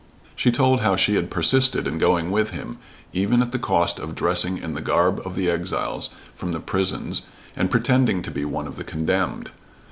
She 0.35 0.51
told 0.51 0.79
how 0.79 0.95
she 0.95 1.13
had 1.13 1.29
persisted 1.29 1.85
in 1.85 1.99
going 1.99 2.31
with 2.31 2.49
him, 2.49 2.79
even 3.13 3.39
at 3.43 3.51
the 3.51 3.59
cost 3.59 3.99
of 3.99 4.15
dressing 4.15 4.57
in 4.57 4.73
the 4.73 4.81
garb 4.81 5.21
of 5.23 5.35
the 5.35 5.47
exiles 5.47 6.09
from 6.33 6.53
the 6.53 6.59
prisons 6.59 7.21
and 7.55 7.69
pretending 7.69 8.23
to 8.23 8.31
be 8.31 8.43
one 8.43 8.65
of 8.65 8.77
the 8.77 8.83
condemned. 8.83 9.51